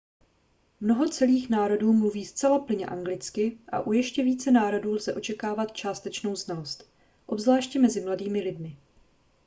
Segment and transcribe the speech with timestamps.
[0.81, 6.35] mnoho celých národů mluví zcela plynně anglicky a u ještě více národů lze očekávat částečnou
[6.35, 6.89] znalost
[7.25, 8.77] obzvláště mezi mladými lidmi